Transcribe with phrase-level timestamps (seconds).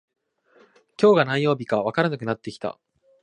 [0.99, 2.79] 今日が何曜日かわからなくなってきた